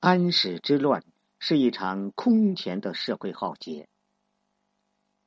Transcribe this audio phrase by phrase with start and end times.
[0.00, 1.04] 安史之乱
[1.38, 3.86] 是一场空前的社会浩劫。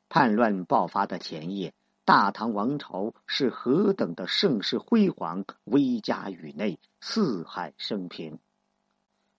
[0.09, 1.75] 叛乱爆发的前夜，
[2.05, 8.39] 大唐王朝是何等的盛世辉煌，威加宇内，四海升平。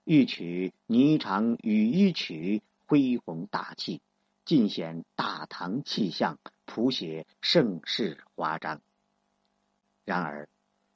[0.05, 4.01] 一曲霓裳羽衣曲，恢宏大气，
[4.45, 8.79] 尽显大唐气象，谱写盛世华章。
[10.05, 10.47] 然而，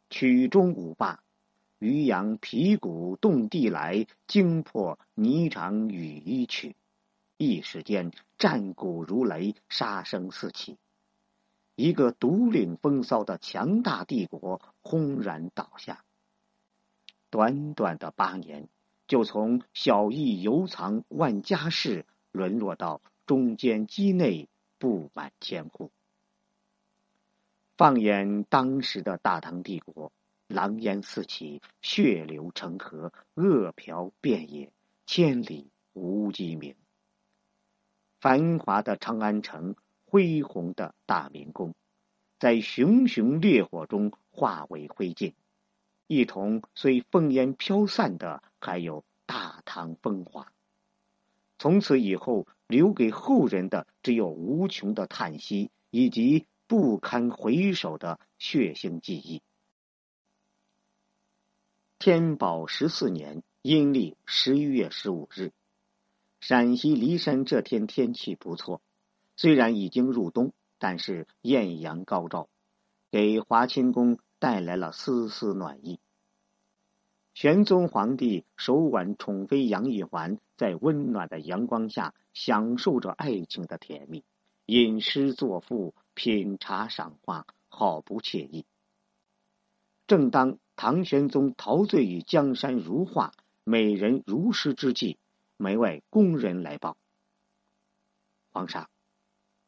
[0.09, 1.21] 曲终五罢，
[1.79, 6.75] 渔阳鼙鼓动地来，惊破霓裳羽衣曲。
[7.37, 10.77] 一时间，战鼓如雷，杀声四起，
[11.75, 16.03] 一个独领风骚的强大帝国轰然倒下。
[17.29, 18.67] 短短的八年，
[19.07, 25.91] 就从小邑犹藏万家室，沦落到中间畿内布满千户。
[27.77, 30.11] 放眼当时的大唐帝国，
[30.49, 34.71] 狼烟四起，血流成河，恶殍遍野，
[35.05, 36.73] 千里无鸡鸣。
[38.19, 39.75] 繁华的长安城，
[40.07, 41.75] 恢宏的大明宫，
[42.39, 45.33] 在熊熊烈火中化为灰烬。
[46.07, 50.51] 一同随烽烟飘散的，还有大唐风华。
[51.59, 59.43] 从此以后，留给后人的只有无穷的叹息，以及不堪回首的血腥记忆。
[62.01, 65.51] 天宝十四年阴历十一月十五日。
[66.39, 68.81] 陕西骊山这天天气不错，
[69.35, 72.47] 虽然已经入冬，但是艳阳高照，
[73.11, 75.99] 给华清宫带来了丝丝暖意。
[77.33, 84.23] 玄宗皇帝手挽宠妃杨玉环，在温暖的阳光下享受着爱情的甜蜜，
[84.65, 88.65] 吟诗作赋，品茶赏花，好不惬意。
[90.07, 93.33] 正当唐玄宗陶醉于江山如画、
[93.65, 95.17] 美人如诗之际，
[95.57, 96.95] 门外宫人来报
[98.53, 98.89] ：“皇上，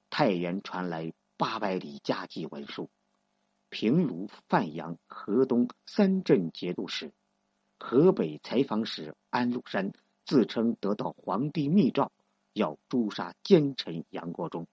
[0.10, 2.90] 太原传来八百里加急文书，
[3.70, 7.12] 平卢、范阳、河东三镇节度使、
[7.78, 9.92] 河北采访使安禄山
[10.24, 12.14] 自称得到皇帝密诏，
[12.54, 14.66] 要诛杀奸臣杨国忠，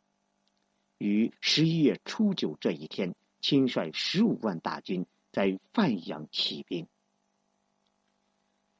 [0.98, 5.04] 于十一月初九这一天，亲率十五万大军
[5.38, 6.88] 在范阳起兵。”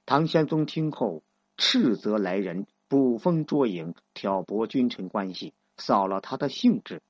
[0.05, 1.23] 唐玄宗听后。
[1.61, 7.03] 斥责来人捕风捉影，挑拨君臣关系，扫了他的兴致。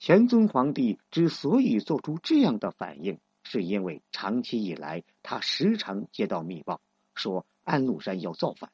[0.00, 6.80] 玄宗皇帝之所以做出这样的反应，是因为长期以来他时常接到密报，
[7.14, 8.72] 说安禄山要造反。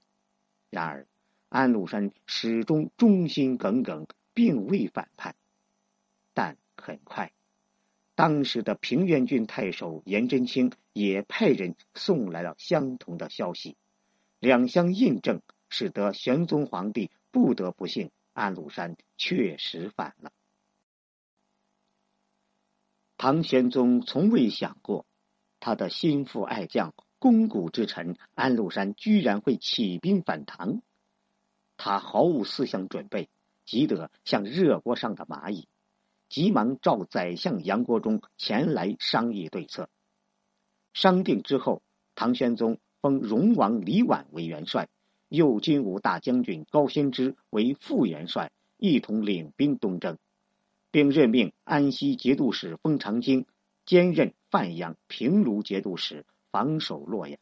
[0.71, 1.07] 然而，
[1.51, 5.37] 安禄山始终忠心耿耿，并未反叛。
[6.33, 7.33] 但很快，
[8.17, 13.77] 当时的平原郡太守颜真卿也派人送来了相同的消息。
[14.41, 20.33] 两相印证，使得玄宗皇帝不得不信安禄山确实反了。
[23.19, 25.05] 唐玄宗从未想过，
[25.61, 30.81] 他的心腹爱将、肱骨之臣安禄山居然会起兵反唐。
[31.77, 33.29] 他毫无思想准备，
[33.67, 35.69] 急得像热锅上的蚂蚁，
[36.29, 39.89] 急忙召宰相杨国忠前来商议对策。
[40.93, 41.83] 商定之后，
[42.15, 42.79] 唐玄宗。
[43.03, 44.89] 封荣王李绾为元帅，
[45.29, 50.19] 右金吾大将军高仙芝为副元帅，一同领兵东征，
[50.91, 53.47] 并任命安西节度使封长京
[53.85, 57.39] 兼任范阳、平卢节度使，防守洛阳。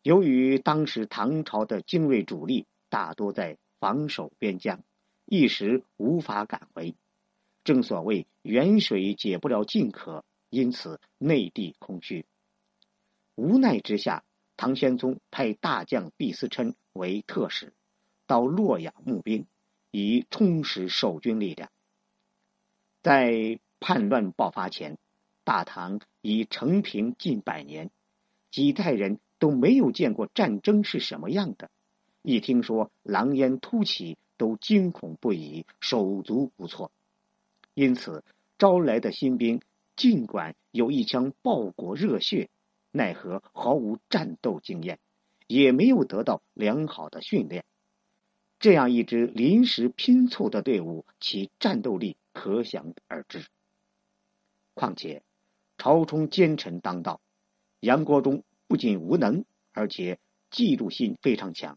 [0.00, 4.82] 由于当时唐朝的精锐主力大多在防守边疆，
[5.26, 6.94] 一时无法赶回。
[7.64, 12.26] 正所谓远水解不了近渴，因此内地空虚。
[13.34, 14.22] 无奈之下，
[14.56, 17.72] 唐玄宗派大将毕思琛为特使，
[18.26, 19.46] 到洛阳募兵，
[19.90, 21.70] 以充实守军力量。
[23.02, 24.98] 在叛乱爆发前，
[25.42, 27.90] 大唐已承平近百年，
[28.50, 31.70] 几代人都没有见过战争是什么样的。
[32.22, 36.92] 一听说狼烟突起，都惊恐不已，手足无措。
[37.74, 38.24] 因此，
[38.56, 39.60] 招来的新兵
[39.96, 42.48] 尽管有一腔报国热血。
[42.96, 45.00] 奈何毫无战斗经验，
[45.48, 47.64] 也没有得到良好的训练。
[48.60, 53.44] 这样一支临时拼凑的队伍，其战斗力可想而知。
[54.74, 55.24] 况且
[55.76, 57.20] 朝中奸臣当道，
[57.80, 60.20] 杨国忠不仅无能，而且
[60.52, 61.76] 嫉妒心非常强，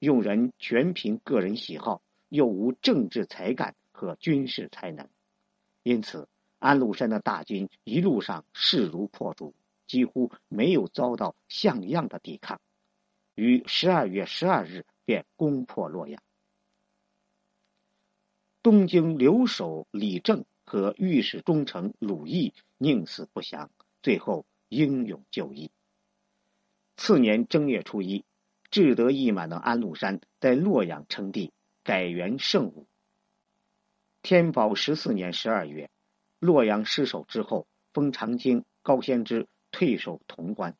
[0.00, 5.08] 用人全凭个人喜好，又无政治才干和军事才能。
[5.88, 9.54] 因此，安禄山的大军一路上势如破竹。
[9.86, 12.60] 几乎没有遭到像样的抵抗，
[13.34, 16.22] 于十二月十二日便攻破洛阳。
[18.62, 23.70] 东京留守李正和御史中丞鲁毅宁死不降，
[24.02, 25.70] 最后英勇就义。
[26.98, 28.26] 次年正月初一，
[28.70, 31.50] 志得意满的安禄山在洛阳称帝，
[31.82, 32.86] 改元圣武。
[34.28, 35.88] 天宝十四年十二月，
[36.38, 40.76] 洛阳失守之后，封长卿、高仙芝退守潼关。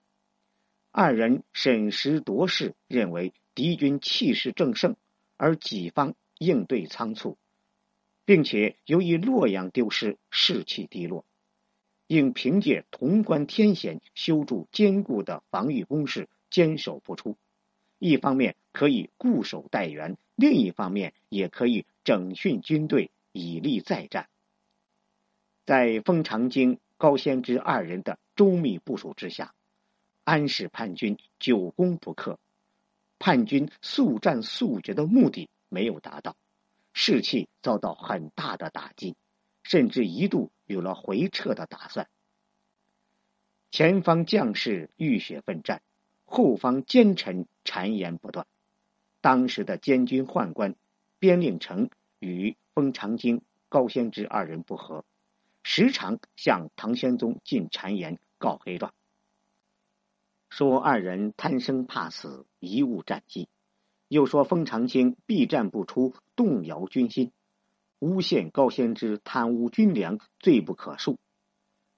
[0.91, 4.97] 二人审时度势，认为敌军气势正盛，
[5.39, 7.39] 而己方应对仓促。
[8.27, 11.25] 并且由于洛阳丢失，士气低落，
[12.07, 17.39] 应凭借潼关天险修筑坚固的防御工事，坚守不出。
[17.99, 24.29] 一方面可以固守待援，另一方面也可以整训军队，以利再战。
[25.65, 29.55] 在封长京、高仙芝二人的周密部署之下，
[30.25, 32.39] 安史叛军久攻不克，
[33.19, 36.37] 叛军速战速决的目的没有达到。
[36.95, 39.15] 士气遭到很大的打击，
[39.63, 42.09] 甚至一度有了回撤的打算。
[43.71, 45.83] 前方将士浴血奋战，
[46.25, 48.47] 后方奸臣谗言不断。
[49.21, 50.75] 当时的监军宦官
[51.19, 55.05] 边令成与封长京、高仙芝二人不和，
[55.65, 58.95] 时常向唐玄宗进谗言告黑状，
[60.49, 63.49] 说二人贪生怕死，贻误战机。
[64.07, 67.33] 又说封长清避战不出，动摇军心；
[67.99, 71.17] 诬陷高仙芝贪污军粮，罪不可恕。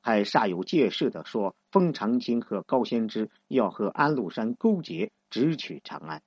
[0.00, 6.22] 还煞有介事的说封长清和高仙芝要和安禄山勾结，直取长安。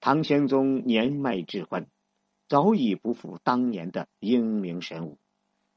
[0.00, 1.88] 唐玄宗年迈智昏，
[2.48, 5.18] 早已不复当年的英明神武，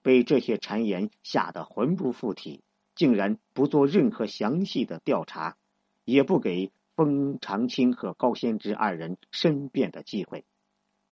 [0.02, 2.64] 被这些谗言吓得魂不附体，
[2.96, 5.58] 竟然不做任何详细的调查，
[6.06, 6.72] 也不给。
[6.96, 10.44] 封长清和高仙芝二人申辩的机会，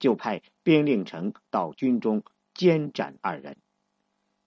[0.00, 2.24] 就派边令城到军中
[2.54, 3.56] 监斩二人。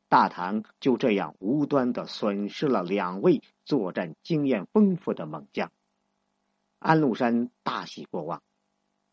[0.10, 5.72] 大唐就这样无端的损失了两位作战经验丰富的猛将。
[6.78, 8.44] 安禄山大喜过望，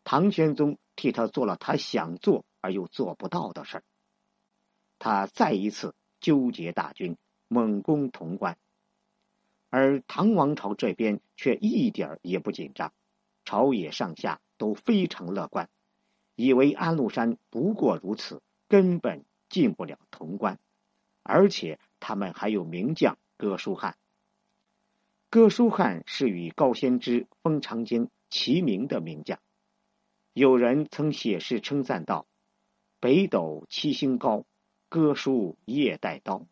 [0.09, 3.83] 唐玄宗替他做了他想做而又做不到的事儿。
[4.99, 7.17] 他再一次纠结大军，
[7.49, 8.57] 猛攻潼关。
[9.69, 12.93] 而唐王朝这边却一点儿也不紧张，
[13.43, 15.69] 朝野上下都非常乐观，
[16.35, 20.57] 以为安禄山不过如此，根本进不了潼关。
[21.21, 23.97] 而且他们还有名将哥舒翰。
[25.29, 29.37] 哥舒翰是与高仙芝、封长京齐名的名将。
[30.37, 32.27] 有人曾写诗称赞道
[33.01, 34.45] ：“北斗七星高，
[34.87, 36.45] 哥舒夜带刀，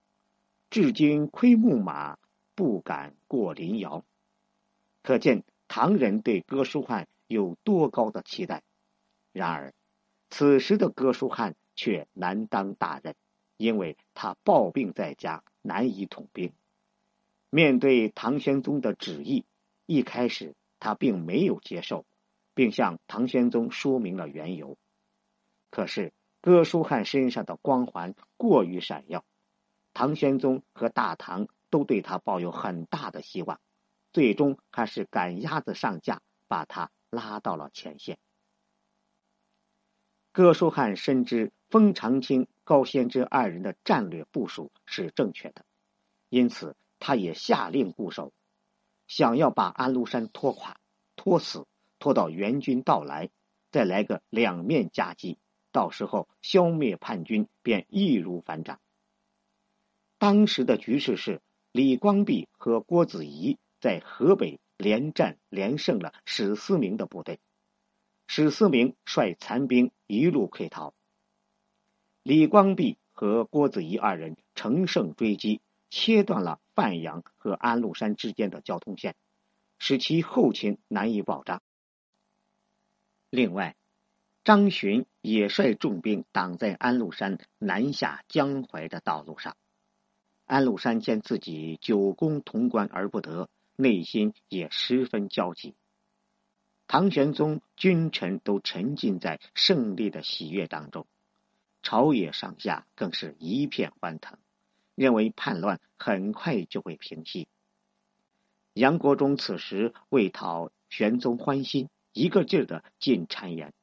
[0.72, 2.18] 至今窥牧马。”
[2.56, 4.04] 不敢过临窑，
[5.04, 8.64] 可见唐人对哥舒翰有多高的期待。
[9.34, 9.74] 然而，
[10.32, 13.14] 此时的哥舒翰却难当大任，
[13.58, 16.54] 因为他抱病在家，难以统兵。
[17.52, 19.46] 面对唐玄宗的旨意，
[19.86, 22.06] 一开始他并没有接受，
[22.56, 24.80] 并向唐玄宗说明了缘由。
[25.70, 26.12] 可是，
[26.42, 29.24] 哥舒翰身上的光环过于闪耀，
[29.94, 31.48] 唐玄宗和大唐。
[31.72, 33.60] 都对他抱有很大的希望，
[34.14, 38.18] 最终还是赶鸭子上架，把他拉到了前线。
[40.32, 45.66] 哥舒翰深知封长清、高仙芝二人的战略部署是正确的，
[46.30, 48.32] 因此他也下令固守，
[49.08, 50.78] 想要把安禄山拖垮、
[51.18, 51.66] 拖死，
[52.00, 53.30] 拖到援军到来，
[53.72, 55.38] 再来个两面夹击，
[55.72, 58.80] 到时候消灭叛军便易如反掌。
[60.18, 61.42] 当时的局势是。
[61.72, 67.42] 李光弼和郭子仪在河北连战连胜了史思明的部队，
[68.28, 70.94] 史思明率残兵一路溃逃。
[72.24, 75.60] 李光弼和郭子仪二人乘胜追击，
[75.90, 79.18] 切断了范阳和安禄山之间的交通线，
[79.78, 81.62] 使其后勤难以保障。
[83.36, 83.76] 另外，
[84.46, 89.58] 张巡也率重兵挡在安禄山南下江淮的道路上。
[90.46, 95.76] 安禄山见自己久攻潼关而不得，内心也十分焦急。
[96.88, 101.06] 唐玄宗君臣都沉浸在胜利的喜悦当中，
[101.84, 104.38] 朝野上下更是一片欢腾，
[104.96, 107.50] 认为叛乱很快就会平息。
[108.74, 113.74] 杨国忠此时为讨玄宗欢心，一个劲儿的进谗言，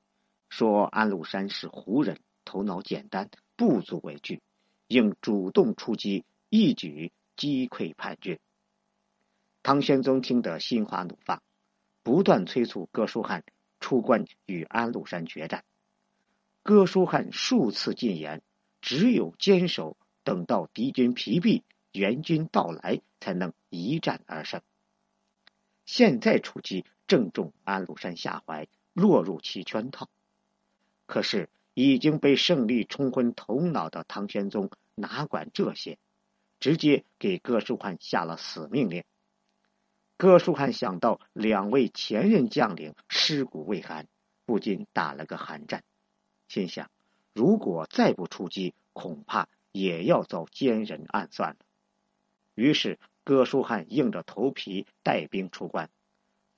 [0.49, 4.41] 说安禄山是胡人，头脑简单，不足为惧，
[4.89, 6.25] 应主动出击。
[6.49, 8.39] 一举击溃叛军，
[9.63, 11.43] 唐玄宗听得心花怒放，
[12.03, 13.43] 不断催促哥舒翰
[13.81, 15.65] 出关与安禄山决战。
[16.63, 18.43] 哥舒翰数次进言，
[18.83, 24.61] 只有坚守，等到敌军疲弊，援军到来，才能一战而胜。
[25.87, 30.09] 现在出击，正中安禄山下怀，落入其圈套。
[31.05, 35.99] 可是已经被胜利冲昏头脑的唐玄宗哪管这些，
[36.59, 39.05] 直接给哥舒翰下了死命令。
[40.17, 44.09] 哥舒翰想到两位前任将领尸骨未寒，
[44.47, 45.85] 不禁打了个寒战，
[46.49, 46.91] 心想：
[47.35, 51.57] 如果再不出击，恐怕也要遭奸人暗算了。
[52.55, 52.99] 于是。
[53.25, 55.91] 哥舒翰硬着头皮带兵出关，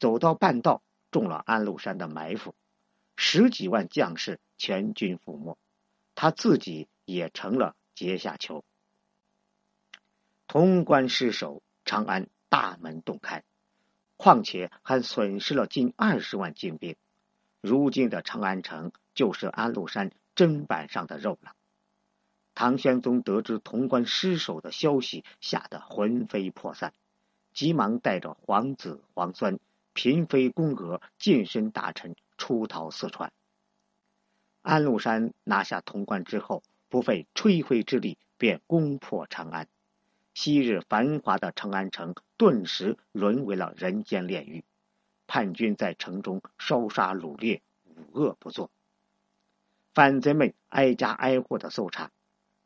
[0.04, 2.54] 走到半道，中了安禄山的埋伏，
[3.16, 5.56] 十几万将士全军覆没，
[6.14, 8.66] 他自己也成了阶下囚。
[10.46, 13.44] 潼关失守，长安大门洞开，
[14.18, 16.96] 况且还损失了近二十万精兵，
[17.62, 21.54] 如今的长安城就是安禄山砧板上的肉了。
[22.54, 26.92] 唐玄宗得知潼关失守的消息，吓得魂飞魄散，
[27.54, 29.58] 急忙带着皇子皇孙、
[29.94, 33.32] 嫔妃宫娥、近身大臣出逃四川。
[34.60, 39.68] 安禄山拿下潼关之后，不费吹灰之力便攻破长安，
[40.34, 44.64] 昔日繁华的长安城顿时沦为了人间炼狱，
[45.26, 48.70] 叛军在城中烧杀掳掠，无恶不作，
[49.92, 52.10] 反贼们挨家挨户的搜查。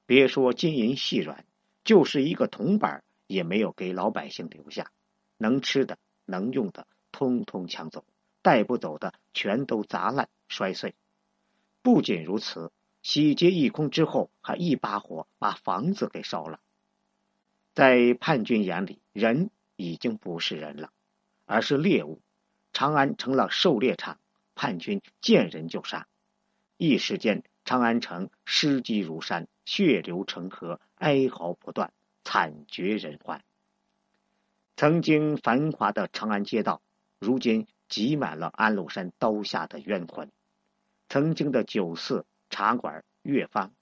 [0.06, 1.44] 别说金银细软，
[1.84, 4.90] 就是一个铜板也没有给老百姓留下。
[5.36, 8.04] 能吃的、能用的，通通抢走；
[8.42, 10.94] 带不走的，全都砸烂、摔碎。
[11.82, 12.72] 不仅如此，
[13.02, 16.60] 洗劫一空之后，还一把火把房子给烧了。
[17.74, 20.90] 在叛军眼里，人已经不是人了，
[21.46, 22.20] 而是猎物。
[22.72, 24.18] 长安成了狩猎场，
[24.54, 26.06] 叛军见人就杀，
[26.76, 27.42] 一时间。
[27.64, 31.92] 长安城尸积如山，血流成河，哀嚎不断，
[32.24, 33.44] 惨绝人寰。
[34.74, 36.80] 曾经繁华的长安街道，
[37.18, 40.30] 如今挤满了安禄山刀下的冤魂。
[41.08, 43.72] 曾经的酒肆、茶馆、乐坊，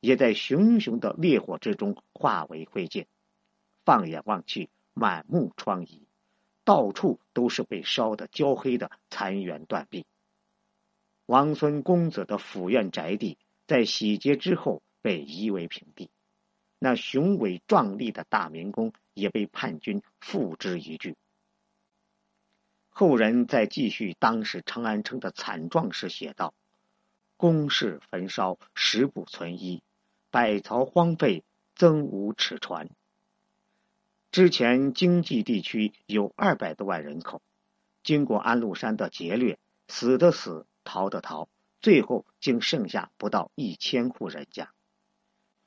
[0.00, 3.06] 也在熊熊的烈火之中化为灰烬。
[3.84, 6.02] 放眼望去，满目疮痍，
[6.64, 10.06] 到处都是被烧得焦黑的残垣断壁。
[11.26, 16.10] 王孙公子的府院宅地，在洗劫之后被夷为平地，
[16.78, 21.16] 那雄伟壮丽的大明宫也被叛军付之一炬。
[22.98, 26.52] 后人在继续当时长安城的惨状时写道
[27.38, 29.82] ：“宫室焚烧，十不存一；
[30.32, 31.44] 百槽荒废，
[31.76, 32.90] 增无尺船。”
[34.32, 37.40] 之前经济地区有二百多万人口，
[38.02, 40.66] 经过安禄山的劫掠，死的死。
[40.82, 41.48] 逃的逃，
[41.80, 44.72] 最后竟剩下不到一千户人家。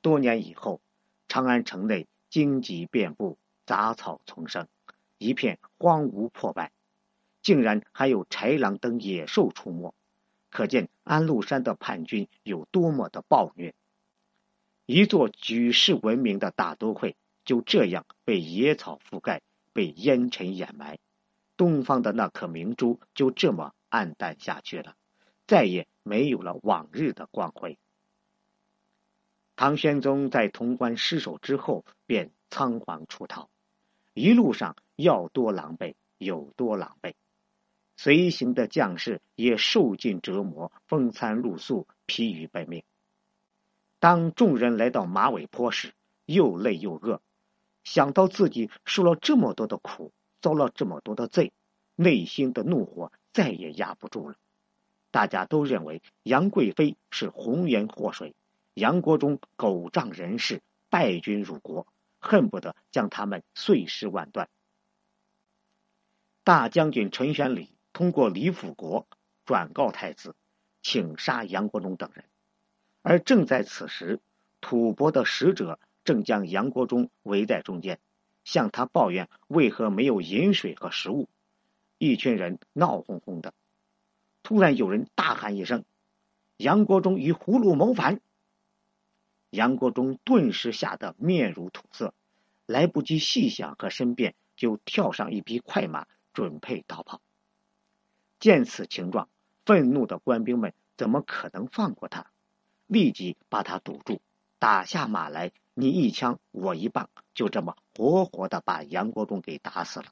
[0.02, 0.82] 多年以后，
[1.28, 4.68] 长安城内荆棘遍布，杂草丛生，
[5.16, 6.72] 一片荒芜破败，
[7.42, 9.94] 竟然还有豺狼等野兽出没，
[10.50, 13.74] 可见安禄山的叛军有多么的暴虐。
[14.86, 20.98] 一座举世闻名的大都会就这样被野草覆盖，被烟尘掩埋，
[21.56, 24.96] 东方的那颗明珠就这么暗淡下去了。
[25.46, 27.78] 再也没有了往日的光辉。
[29.54, 33.50] 唐玄宗在潼关失守之后，便仓皇出逃，
[34.14, 37.14] 一路上要多狼狈有多狼狈，
[37.96, 42.82] 随行的将士也受尽折磨，风餐露宿，疲于奔命。
[43.98, 45.94] 当众人来到马尾坡时，
[46.24, 47.20] 又累又饿，
[47.84, 51.52] 想到自己受了这么多的苦，遭了这么多的罪，
[51.94, 54.36] 内心的怒火再也压不住了。
[55.12, 58.34] 大家都认为杨贵妃是红颜祸水，
[58.74, 61.86] 杨国忠狗仗人势，败军入国，
[62.18, 64.48] 恨不得将他们碎尸万段。
[66.44, 69.06] 大将军陈玄礼通过李辅国
[69.44, 70.34] 转告太子，
[70.82, 72.24] 请杀杨国忠等人。
[73.02, 74.20] 而正在此时，
[74.60, 78.00] 吐蕃的使者正将杨国忠围在中间，
[78.44, 81.28] 向他抱怨为何没有饮水和食物。
[81.98, 83.54] 一群人闹哄哄的。
[84.42, 85.84] 突然有人大喊一声
[86.56, 88.20] ：“杨国忠与葫芦谋反！”
[89.50, 92.14] 杨国忠顿时吓得面如土色，
[92.66, 97.20] 来不及细想和申辩，就跳上一匹快马，准备逃跑。
[98.42, 99.28] 见此情状，
[99.64, 102.32] 愤怒的官兵们怎么可能放过他？
[102.88, 104.20] 立即把他堵住，
[104.58, 110.06] 打下马来，你一枪我一棒，就这么活活的把杨国忠给打死了。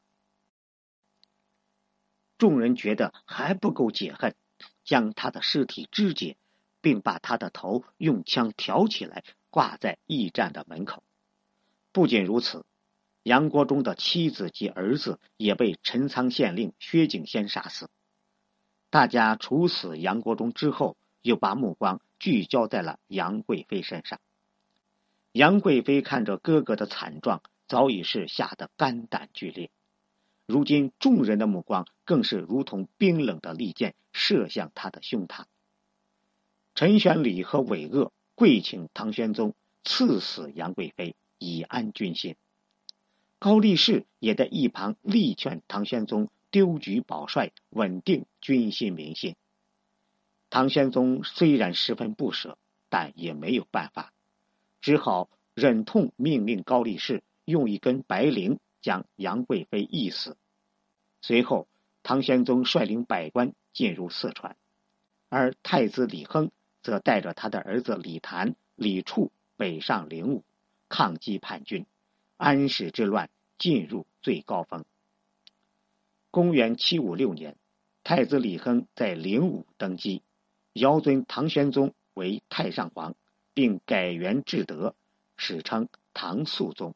[2.39, 4.37] 众人觉得还不够解恨，
[4.85, 6.37] 将他的尸体肢解，
[6.81, 11.03] 并把他的头用枪挑起来挂在驿站的门口。
[11.91, 12.65] 不仅如此，
[13.25, 17.91] 杨国忠的妻子及儿子也被陈仓县令薛景先杀死。
[18.90, 24.20] 大家处死杨国忠之后，又把目光聚焦在了杨贵妃身上。
[25.32, 29.70] 杨贵妃看着哥哥的惨状，早已是吓得肝胆俱裂。
[30.44, 35.44] 如今众人的目光更是如同冰冷的利剑射向他的胸膛。
[36.75, 39.54] 陈玄礼和韦鄂跪请唐玄宗
[39.85, 42.35] 赐死杨贵妃，以安军心。
[43.38, 49.37] 高力士也在一旁力劝唐玄宗丢局保帅，稳定军心民心。
[50.50, 54.12] 唐玄宗虽然十分不舍，但也没有办法。
[54.80, 60.37] 只好忍痛命令高力士用一根白绫将杨贵妃缢死。
[61.21, 61.69] 随后，
[62.02, 64.57] 唐玄宗率领百官进入四川，
[65.28, 66.50] 而太子李亨
[66.83, 70.45] 则带着他的儿子李谭、李处北上灵武，
[70.88, 71.87] 抗击叛军。
[72.38, 73.28] 安史之乱
[73.59, 74.85] 进入最高峰。
[76.31, 77.57] 公元七五六年，
[78.05, 80.23] 太子李亨在灵武登基，
[80.73, 83.15] 遥尊唐玄宗为太上皇。
[83.53, 84.95] 并改元至德，
[85.37, 86.95] 史称唐肃宗。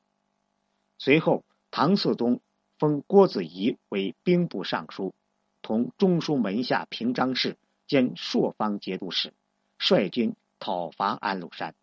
[0.98, 2.40] 随后，唐肃宗
[2.78, 5.14] 封郭子仪为兵部尚书，
[5.62, 9.34] 同中书门下平章事兼朔方节度使，
[9.78, 11.74] 率军讨伐安禄山。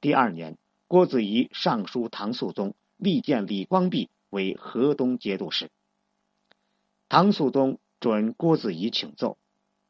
[0.00, 5.70] 第二年，郭子仪上书唐肃宗，力荐李光弼为河东节度使。
[7.16, 9.38] 唐肃宗准郭子仪请奏，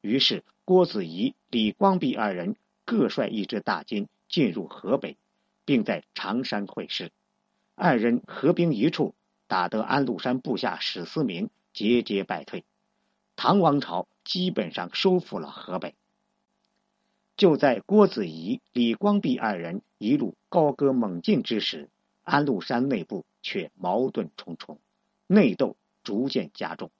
[0.02, 2.56] 于是郭子仪、李光弼二人。
[2.84, 5.16] 各率一支大军进入河北，
[5.64, 7.12] 并在常山会师。
[7.74, 9.14] 二人合兵一处，
[9.46, 12.62] 打得安禄山部下史思明节节败退。
[13.36, 15.94] 唐王朝基本上收复了河北。
[17.38, 21.88] 就在郭子仪、李光弼二人一路高歌猛进之时，
[22.22, 24.78] 安禄山内部却矛盾重重，
[25.26, 26.90] 内斗逐渐加重。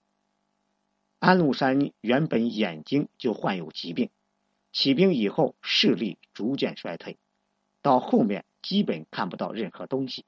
[1.27, 4.11] 安禄山原本眼睛就患有疾病。
[4.73, 7.17] 起兵以后，视力逐渐衰退，
[7.81, 10.27] 到后面基本看不到任何东西。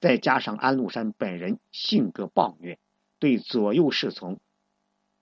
[0.00, 2.78] 再加上安禄山本人性格暴虐，
[3.18, 4.40] 对左右侍从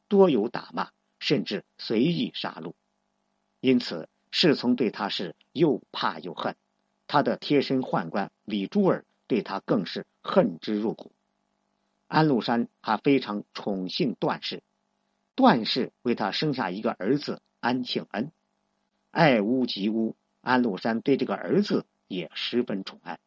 [0.07, 2.75] 多有打骂，甚至随意杀戮，
[3.59, 6.55] 因此侍从对他是又怕又恨。
[7.09, 11.11] 他的贴身宦官李珠儿对他更是恨之入骨。
[12.11, 14.65] 安禄山还非常宠幸段氏，
[15.37, 17.41] 段氏为他生下一个儿子。
[17.61, 18.33] 安庆恩，
[19.11, 23.21] 爱屋及乌，安禄山对这个儿子也十分宠爱。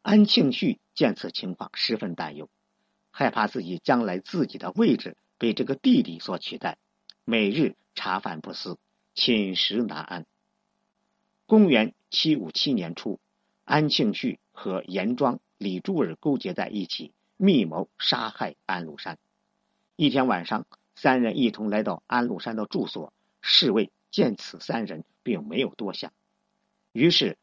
[0.00, 2.48] 安庆绪见此情况，十分担忧，
[3.10, 6.78] 害怕自己将来自己的位置被这个弟弟所取代，
[7.24, 8.78] 每日茶饭不思，
[9.14, 10.24] 寝食难安。
[11.44, 13.20] 公元七五七年初，
[13.64, 19.16] 安庆绪和严庄、李柱儿勾结在一起，密谋杀害安禄山。
[19.96, 20.66] 一天晚上。
[21.00, 26.12] 三人一同来到安禄山的住所，侍卫见此三人，并没有多想。
[26.90, 27.38] 于是，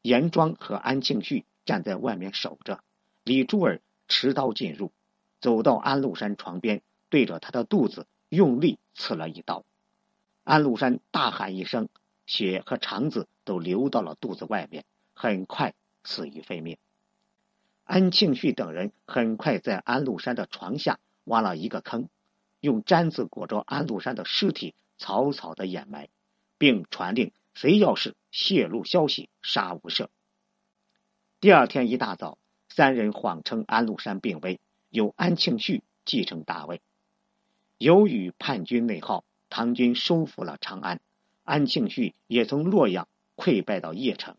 [0.00, 2.82] 严庄和安庆绪站在外面守着，
[3.22, 4.90] 李珠儿持刀进入，
[5.38, 6.80] 走到安禄山床边，
[7.10, 9.66] 对着他的肚子用力刺了一刀。
[10.44, 11.90] 安禄山大喊一声，
[12.24, 16.78] 血和肠子都流到了肚子外面，很快死于非命。
[17.84, 22.08] 安庆绪等人很快在安禄山的床下挖了一个坑。
[22.60, 26.08] 用毡子裹着安禄山的尸体，草草的掩埋，
[26.56, 30.08] 并传令谁要是泄露消息，杀无赦。
[31.40, 32.38] 第二天一大早，
[32.70, 36.80] 三人谎称安禄山病危，由安庆绪继承大位。
[37.76, 41.00] 由于叛军内耗，唐军收复了长安，
[41.42, 44.36] 安庆绪也从洛阳溃败到邺城。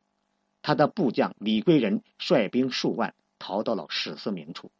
[0.63, 4.71] 他的部将李贵人率兵数万逃到了史思明处。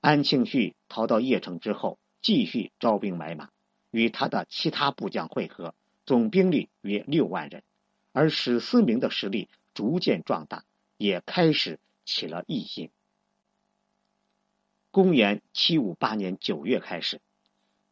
[0.00, 1.98] 安庆绪逃到邺城之后。
[2.22, 3.48] 继续招兵买马，
[3.90, 7.62] 与他的其他部将会合，总兵力约六万人。
[8.12, 10.66] 而史思明的实力逐渐壮大，
[10.98, 12.90] 也开始起了异心。
[14.90, 17.22] 公元七五八年九月开始，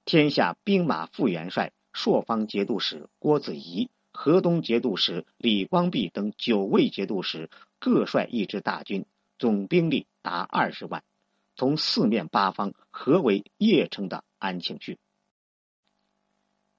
[0.04, 9.06] 天下兵马副元帅、朔方节度使郭子仪、河东节度使李光弼等九位节度使各率一支大军，
[9.38, 11.02] 总兵力达二十万。
[11.56, 14.96] 从四面八方合围邺城的安庆绪，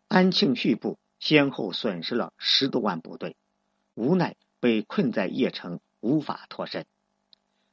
[0.07, 3.35] 安庆绪部先后损失了十多万部队，
[3.93, 6.85] 无奈被困在邺城，无法脱身。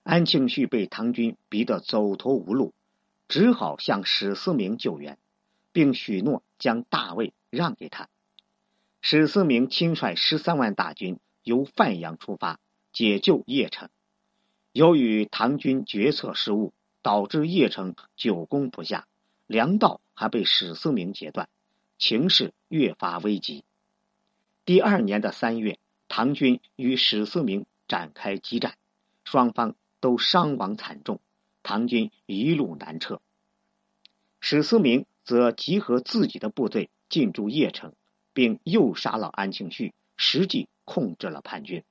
[0.03, 2.75] 安庆绪被唐军逼得走投无路，
[3.29, 5.17] 只好向史思明救援，
[5.71, 8.09] 并许诺将大魏让给他。
[9.01, 12.59] 史思明亲率十三万大军由范阳出发，
[12.93, 13.91] 解救邺城。
[14.77, 19.09] 由于唐军决策失误，导致邺城久攻不下，
[19.47, 21.49] 粮道还被史思明截断，
[21.97, 23.65] 情势越发危急。
[24.67, 28.77] 第二年的三月，唐军与史思明展开激战，
[29.25, 31.21] 双方都伤亡惨重，
[31.63, 33.23] 唐军一路南撤。
[34.41, 37.95] 史思明则集合自己的部队进驻邺城，
[38.35, 41.83] 并诱杀了安庆绪，实际控制了叛军。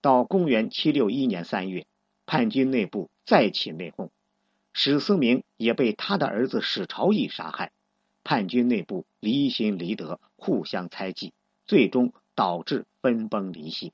[0.00, 1.86] 到公元七六一年三月，
[2.24, 4.10] 叛军内部再起内讧，
[4.72, 7.72] 史思明也被他的儿子史朝义杀害，
[8.22, 11.32] 叛军内部离心离德，互相猜忌，
[11.66, 13.92] 最终导致分崩离析。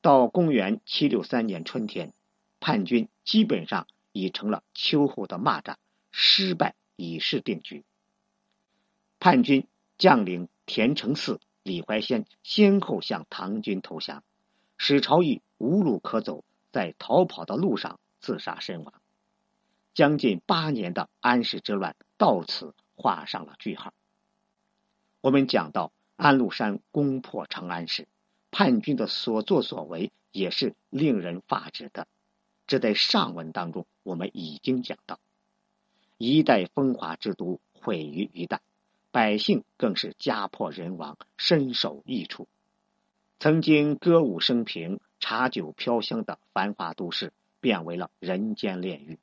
[0.00, 2.12] 到公元七六三年春天，
[2.58, 5.76] 叛军基本上已成了秋后的蚂蚱，
[6.10, 7.84] 失败已是定局。
[9.20, 14.24] 叛军将领田承嗣、李怀仙先后向唐军投降。
[14.78, 18.94] 史朝义无路可走，在逃跑的路上自杀身亡。
[19.92, 23.92] 将近八年的安史之乱到此画上了句号。
[25.20, 28.06] 我们讲到安禄山攻破长安时，
[28.52, 32.06] 叛军的所作所为也是令人发指的。
[32.68, 35.18] 这在上文当中我们已经讲到，
[36.18, 38.60] 一代风华之都毁于一旦，
[39.10, 42.46] 百姓更是家破人亡，身首异处。
[43.40, 49.20] 曾经歌舞升平、茶酒飘香的繁华都市，变为了人间炼狱。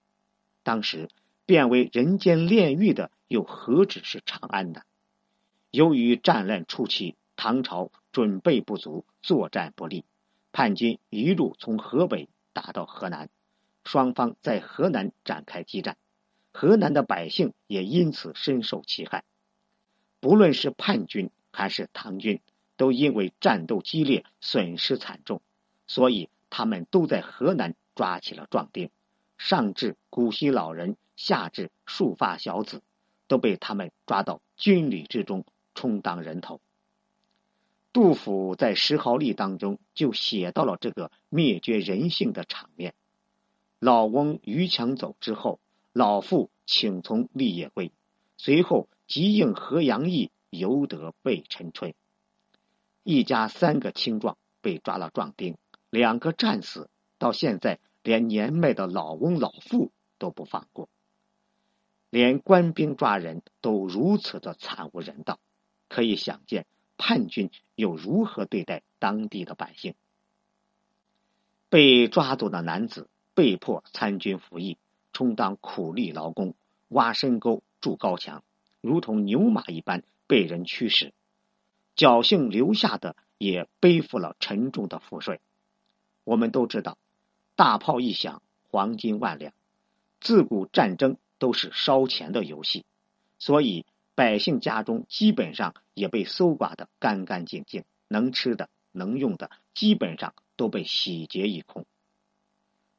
[0.64, 1.10] 当时
[1.46, 4.84] 变为人间炼狱的，又何止是长安呢？
[5.70, 10.06] 由于战乱初期，唐朝准备不足，作战不利，
[10.54, 13.28] 叛军一路从河北打到河南，
[13.84, 15.98] 双方在河南展开激战，
[16.54, 19.26] 河南的百姓也因此深受其害。
[20.22, 22.40] 不论是叛军还是唐军。
[22.78, 25.42] 都因为战斗激烈，损失惨重，
[25.88, 28.90] 所以他们都在河南抓起了壮丁，
[29.38, 32.82] 上至古稀老人，下至束发小子，
[33.28, 36.60] 都被他们抓到军旅之中充当人头。
[37.94, 42.94] 杜甫在《石壕吏》当中就写到了这个灭绝人性的场面：
[43.80, 45.62] 老翁逾墙走之后，
[45.94, 47.94] 老妇请从立业归，
[48.38, 51.94] 随后即应河阳役，犹得备陈春。
[53.08, 55.60] 一家三个青壮被抓了壮丁，
[55.92, 56.90] 两个战死，
[57.20, 60.90] 到现在连年迈的老翁老妇都不放过，
[62.10, 65.40] 连官兵抓人都如此的惨无人道，
[65.88, 66.66] 可以想见
[66.98, 69.94] 叛军又如何对待当地的百姓。
[71.70, 74.80] 被抓走的男子被迫参军服役，
[75.14, 76.56] 充当苦力劳工，
[76.88, 78.44] 挖深沟、筑高墙，
[78.82, 81.14] 如同牛马一般被人驱使。
[81.96, 85.40] 侥幸留下的也背负了沉重的赋税。
[86.24, 86.98] 我们都知道，
[87.56, 89.54] 大炮一响，黄金万两。
[90.20, 92.84] 自古战争都是烧钱的游戏，
[93.38, 101.86] 所以百姓家中基本上也被搜刮的干干净净，能吃的、能用的，基本上都被洗劫一空。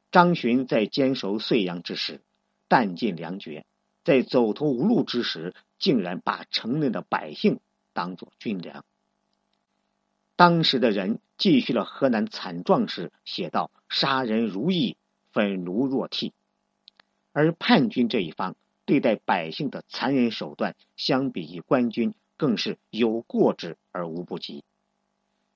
[0.09, 2.21] 张巡在坚守睢阳之时，
[2.69, 3.65] 弹尽粮绝，
[4.05, 7.59] 在走投无路之时，竟然把城内的百姓。
[7.97, 8.85] 当做军粮。
[10.35, 14.95] 当时的人继续了河南惨状时，写道：“杀人如意，
[15.31, 16.31] 焚炉若替。”
[17.33, 18.55] 而叛军这一方
[18.85, 24.63] 对待百姓的残忍手段，相比于官军，更是有过之而无不及。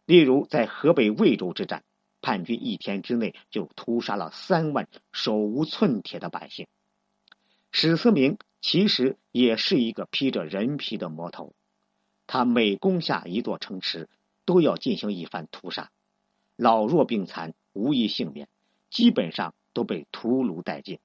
[0.08, 1.84] 例如，在河北魏州之战，
[2.19, 6.65] 叛军一天之内就屠杀了三万手无寸铁的百姓。
[7.71, 11.54] 史思明其实也是一个披着人皮的魔头。
[12.34, 14.08] 他每攻下一座城池，
[14.46, 15.91] 都要进行一番屠杀，
[16.56, 18.48] 老弱病残无一幸免，
[18.89, 21.00] 基本上都被屠戮殆尽，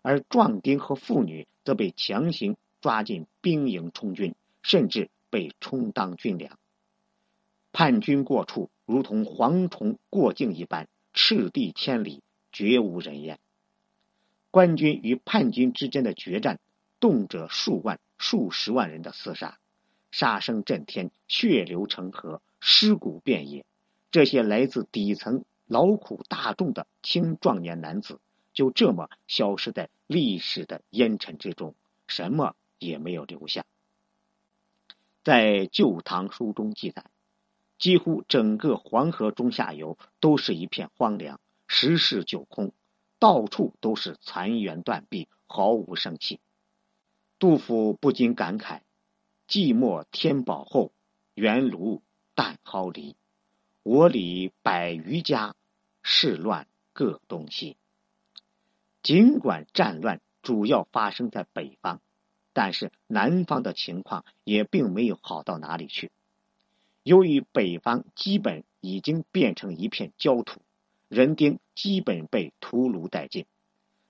[0.00, 6.58] 而壮丁和妇女则被强行抓进兵营充军，甚至被充当军粮。
[7.72, 13.38] 叛军过处，如同蝗虫过境一般，赤地千里，绝无人烟。
[14.50, 16.58] 官军与叛军之间的决战，
[16.98, 19.58] 动辄数万、数十万人的厮杀。
[20.12, 23.64] 杀声震天，血流成河，尸骨遍野。
[24.12, 28.20] 这些来自底层劳苦大众的青壮年男子，
[28.52, 31.74] 就这么消失在历史的烟尘之中，
[32.06, 33.64] 什么也没有留下。
[35.24, 37.06] 在《旧唐书》中记载，
[37.78, 42.72] 几乎整个黄河中下游都是一片荒凉，十室九空，
[43.18, 46.38] 到处都是残垣断壁，毫无生气。
[47.38, 48.80] 杜甫不禁感慨
[49.48, 50.92] ：“寂寞天宝后，
[51.34, 52.00] 原庐
[52.34, 53.16] 但蒿篱。
[53.82, 55.54] 我里百余家，
[56.02, 57.76] 事乱各东西。”
[59.02, 62.00] 尽管战乱主要发生在北方，
[62.52, 66.12] 但是南方的情况也并没有好到哪里去。
[67.02, 70.60] 由于北方基本已经变成一片焦土，
[71.08, 73.46] 人丁基本被屠戮殆尽，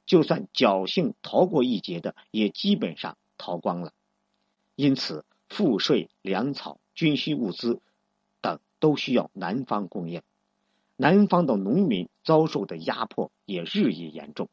[0.04, 3.94] 就算侥幸逃过一劫的，也基本上逃光了。
[4.82, 7.80] 因此，赋税、粮草、军需物资
[8.40, 10.22] 等都需要南方供应。
[10.96, 14.48] 南方的农民遭受的压迫也日益严重，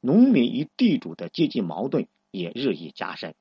[0.00, 3.34] 农民与地主的阶级矛盾也日益加深，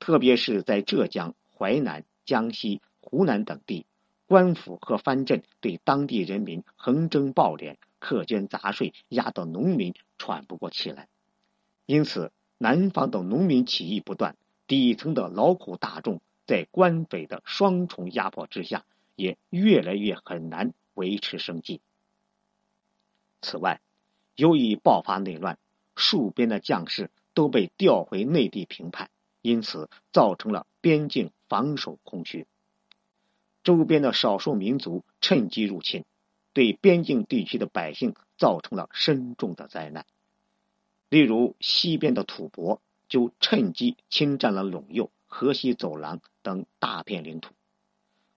[0.00, 2.82] 特别是在浙江、淮南、江西。
[3.00, 3.86] 湖南等地
[4.26, 11.06] 官府和藩镇对当地人民横征暴敛、苛捐杂税，压得农民喘不过气来。
[11.86, 21.80] 因此，南方的农民起义不断，底层的劳苦大众在官匪的双重压迫之下，也越来越很难维持生计。
[23.40, 23.80] 此外，
[24.34, 25.58] 由于爆发内乱，
[25.94, 29.10] 戍边的将士都被调回内地平叛，
[29.42, 32.46] 因此造成了边境防守空虚。
[33.62, 36.04] 周边的少数民族趁机入侵，
[36.52, 40.06] 对边境地区的百姓造成了深重的灾难。
[41.08, 47.54] 例如，西边的吐蕃就趁机侵占了陇右、河西走廊等大片领土。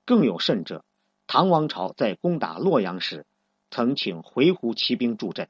[0.05, 0.84] 更有甚者，
[1.27, 3.25] 唐王朝在攻打洛阳时，
[3.69, 5.49] 曾请回鹘骑兵助阵。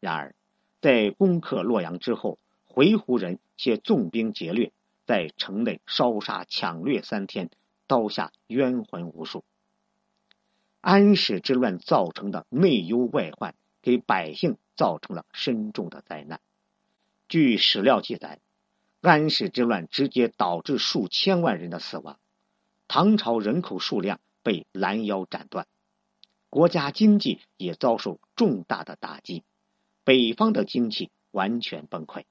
[0.00, 0.34] 然而，
[0.80, 4.72] 在攻克洛阳之后，回鹘人却纵兵劫掠，
[5.06, 7.50] 在城内烧杀抢掠三天。
[7.86, 9.44] 刀下冤魂无数。
[10.80, 16.40] 安史之乱造成的内忧外患，给百姓造成了深重的灾难。
[17.28, 18.40] 据史料记载，
[19.06, 22.18] 安史之乱直接导致数千万人的死亡，
[22.88, 25.66] 唐朝人口数量被拦腰斩断，
[26.48, 29.42] 国家经济也遭受重大的打击，
[30.04, 32.24] 北方的经济完全崩溃，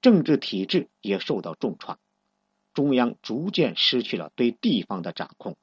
[0.00, 1.98] 政治体制也受到重创。
[2.72, 5.56] 中央逐渐失去了对地方的掌控，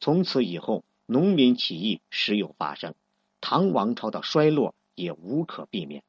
[0.00, 2.94] 从此以后，农民起义时有发生，
[3.40, 6.02] 唐王朝的衰落也无可避免。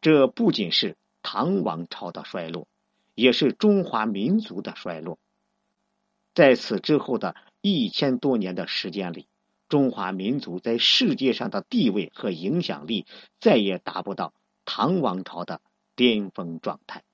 [0.00, 0.96] 这不仅是
[1.30, 2.66] 唐王朝的衰落，
[3.14, 5.18] 也是中华民族的衰落。
[6.32, 9.28] 在此之后的一千多年的时间里，
[9.68, 13.04] 中华民族在世界上的地位和影响力
[13.40, 14.32] 再也达不到
[14.64, 15.60] 唐王朝的
[15.94, 17.04] 巅峰状态。